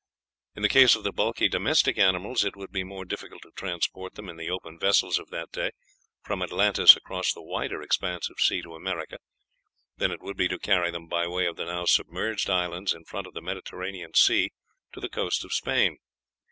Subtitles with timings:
[0.55, 4.15] In the case of the bulky domestic animals, it would be more difficult to transport
[4.15, 5.69] them, in the open vessels of that day,
[6.23, 9.19] from Atlantis across the wider expanse of sea to America,
[9.97, 13.03] than it would be to carry them by way of the now submerged islands in
[13.05, 14.49] front of the Mediterranean Sea
[14.91, 15.99] to the coast of Spain.